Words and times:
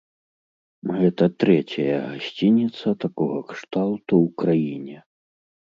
Гэта 1.01 1.23
трэцяя 1.43 1.97
гасцініца 2.09 2.95
такога 3.05 3.39
кшталту 3.53 4.13
ў 4.25 4.35
краіне. 4.43 4.97